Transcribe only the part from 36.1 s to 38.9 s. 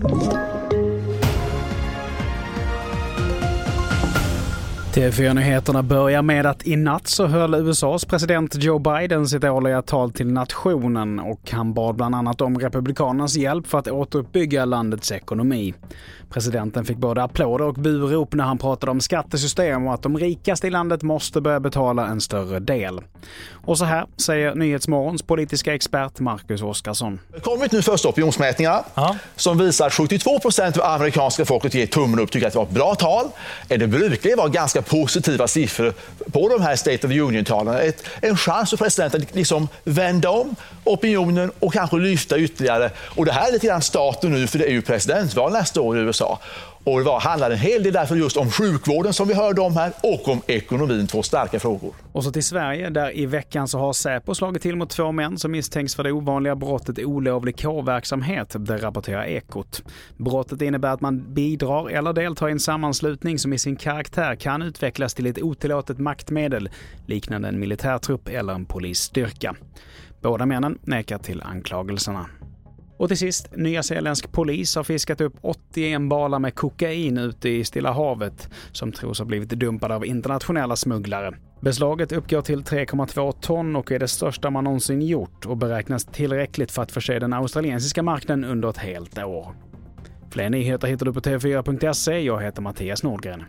på de här State of the Union-talen. En chans för